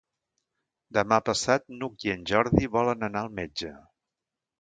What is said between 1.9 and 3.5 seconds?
i en Jordi volen anar al